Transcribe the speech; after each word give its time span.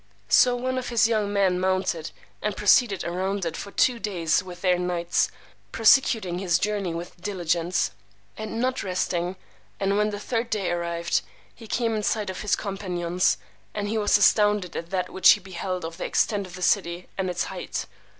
So 0.29 0.55
one 0.55 0.79
of 0.79 0.89
his 0.89 1.07
young 1.07 1.31
men 1.31 1.59
mounted, 1.59 2.09
and 2.41 2.57
proceeded 2.57 3.03
around 3.03 3.45
it 3.45 3.55
for 3.55 3.69
two 3.69 3.99
days 3.99 4.41
with 4.41 4.61
their 4.61 4.79
nights, 4.79 5.29
prosecuting 5.71 6.39
his 6.39 6.57
journey 6.57 6.91
with 6.95 7.21
diligence, 7.21 7.91
and 8.35 8.59
not 8.59 8.81
resting; 8.81 9.35
and 9.79 9.95
when 9.97 10.09
the 10.09 10.19
third 10.19 10.49
day 10.49 10.71
arrived, 10.71 11.21
he 11.53 11.67
came 11.67 11.95
in 11.95 12.01
sight 12.01 12.31
of 12.31 12.41
his 12.41 12.55
companions, 12.55 13.37
and 13.75 13.89
he 13.89 13.97
was 13.99 14.17
astounded 14.17 14.75
at 14.75 14.89
that 14.89 15.11
which 15.11 15.33
he 15.33 15.39
beheld 15.39 15.85
of 15.85 15.97
the 15.97 16.05
extent 16.05 16.47
of 16.47 16.55
the 16.55 16.63
city, 16.63 17.07
and 17.15 17.29
its 17.29 17.43
height. 17.43 17.85